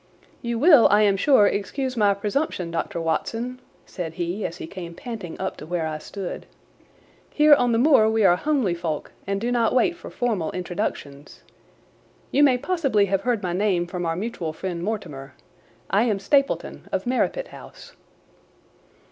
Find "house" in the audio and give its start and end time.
17.49-17.95